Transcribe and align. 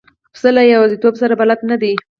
پسه 0.33 0.49
له 0.55 0.61
یوازیتوب 0.73 1.13
سره 1.21 1.33
بلد 1.41 1.59
نه 1.69 1.75
دی. 1.81 1.93